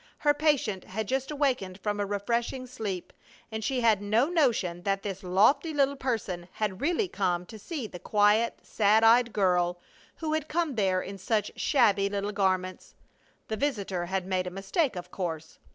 Her 0.17 0.33
patient 0.33 0.85
had 0.85 1.07
just 1.07 1.29
awakened 1.29 1.79
from 1.79 1.99
a 1.99 2.07
refreshing 2.07 2.65
sleep 2.65 3.13
and 3.51 3.63
she 3.63 3.81
had 3.81 4.01
no 4.01 4.29
notion 4.29 4.81
that 4.81 5.03
this 5.03 5.21
lofty 5.21 5.75
little 5.75 5.95
person 5.95 6.47
had 6.53 6.81
really 6.81 7.07
come 7.07 7.45
to 7.45 7.59
see 7.59 7.85
the 7.85 7.99
quiet, 7.99 8.57
sad 8.63 9.03
eyed 9.03 9.31
girl 9.31 9.79
who 10.15 10.33
had 10.33 10.47
come 10.49 10.73
there 10.73 11.03
in 11.03 11.19
such 11.19 11.51
shabby 11.55 12.09
little 12.09 12.31
garments. 12.31 12.95
The 13.47 13.57
visitor 13.57 14.07
had 14.07 14.25
made 14.25 14.47
a 14.47 14.49
mistake, 14.49 14.95
of 14.95 15.11
course. 15.11 15.59